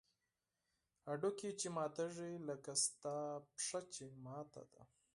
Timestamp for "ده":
4.71-4.81